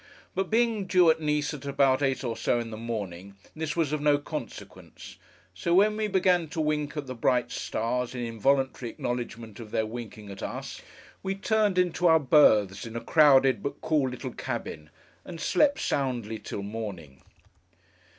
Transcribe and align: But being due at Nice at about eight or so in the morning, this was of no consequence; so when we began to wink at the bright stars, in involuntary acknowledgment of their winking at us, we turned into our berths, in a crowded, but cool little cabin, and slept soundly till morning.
But 0.33 0.49
being 0.49 0.87
due 0.87 1.11
at 1.11 1.19
Nice 1.21 1.53
at 1.53 1.63
about 1.63 2.01
eight 2.01 2.23
or 2.23 2.35
so 2.35 2.59
in 2.59 2.71
the 2.71 2.75
morning, 2.75 3.35
this 3.55 3.75
was 3.75 3.93
of 3.93 4.01
no 4.01 4.17
consequence; 4.17 5.17
so 5.53 5.75
when 5.75 5.95
we 5.95 6.07
began 6.07 6.47
to 6.47 6.59
wink 6.59 6.97
at 6.97 7.05
the 7.05 7.13
bright 7.13 7.51
stars, 7.51 8.15
in 8.15 8.21
involuntary 8.21 8.89
acknowledgment 8.89 9.59
of 9.59 9.69
their 9.69 9.85
winking 9.85 10.31
at 10.31 10.41
us, 10.41 10.81
we 11.21 11.35
turned 11.35 11.77
into 11.77 12.07
our 12.07 12.19
berths, 12.19 12.83
in 12.87 12.95
a 12.95 12.99
crowded, 12.99 13.61
but 13.61 13.79
cool 13.81 14.09
little 14.09 14.33
cabin, 14.33 14.89
and 15.23 15.39
slept 15.39 15.79
soundly 15.79 16.39
till 16.39 16.63
morning. 16.63 17.21